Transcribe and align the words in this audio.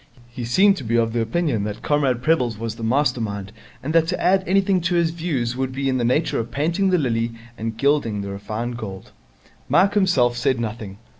He 0.29 0.45
seemed 0.45 0.77
to 0.77 0.83
be 0.83 0.95
of 0.95 1.13
the 1.13 1.21
opinion 1.21 1.63
that 1.65 1.83
Comrade 1.83 2.23
Prebble's 2.23 2.57
was 2.57 2.73
the 2.73 2.83
master 2.83 3.21
mind 3.21 3.51
and 3.83 3.93
that 3.93 4.07
to 4.07 4.19
add 4.19 4.43
anything 4.47 4.81
to 4.81 4.95
his 4.95 5.11
views 5.11 5.55
would 5.55 5.71
be 5.71 5.87
in 5.87 5.99
the 5.99 6.03
nature 6.03 6.39
of 6.39 6.49
painting 6.49 6.89
the 6.89 6.97
lily 6.97 7.33
and 7.55 7.77
gilding 7.77 8.21
the 8.21 8.31
refined 8.31 8.77
gold. 8.77 9.11
Mike 9.69 9.93
himself 9.93 10.35
said 10.35 10.59
nothing. 10.59 10.97